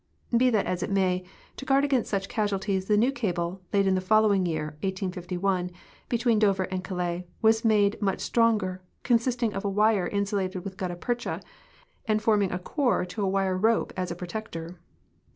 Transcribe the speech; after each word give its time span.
Be 0.35 0.49
that 0.49 0.65
as 0.65 0.81
it 0.81 0.89
may, 0.89 1.23
to 1.57 1.63
guard 1.63 1.83
against 1.85 2.09
such 2.09 2.27
casualities 2.27 2.87
tlie 2.89 3.07
ucav 3.11 3.13
cable, 3.13 3.61
laid 3.71 3.85
in 3.85 3.93
the 3.93 4.01
folloAving 4.01 4.47
year 4.47 4.75
(1851), 4.81 5.69
betAveen 6.09 6.39
Dover 6.39 6.63
and 6.63 6.83
Calais, 6.83 7.27
Avas 7.43 7.63
made 7.63 8.01
much 8.01 8.19
stronger, 8.19 8.81
consisting 9.03 9.53
of 9.53 9.63
a 9.63 9.69
wire 9.69 10.07
insulated 10.07 10.63
Avith 10.63 10.75
gutta 10.77 10.95
percha 10.95 11.39
and 12.07 12.19
forming 12.19 12.51
a 12.51 12.57
core 12.57 13.05
to 13.05 13.21
a 13.21 13.27
Avire 13.29 13.55
rope 13.61 13.93
as 13.95 14.09
a 14.09 14.15
jirotector. 14.15 14.77